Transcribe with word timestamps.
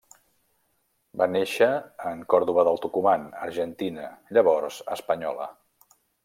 Va 1.21 1.27
néixer 1.33 1.67
en 2.11 2.23
Córdoba 2.35 2.63
del 2.69 2.81
Tucumán, 2.87 3.27
Argentina, 3.49 4.09
llavors 4.39 4.81
espanyola. 4.97 5.51